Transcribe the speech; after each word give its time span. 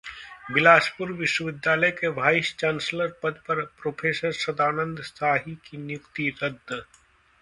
बिलासपुर 0.53 1.11
विश्वविद्यालय 1.17 1.91
के 1.99 2.07
vice 2.15 2.55
chancellor 2.59 3.11
पद 3.23 3.39
पर 3.47 3.63
प्रोफेसर 3.81 4.31
सदानंद 4.41 5.01
शाही 5.03 5.55
की 5.65 5.77
नियुक्ति 5.77 6.29
रद्द 6.43 6.73